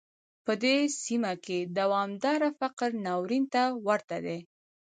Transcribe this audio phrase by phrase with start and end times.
[0.45, 4.39] په دې سیمه کې دوامداره فقر ناورین ته ورته دی.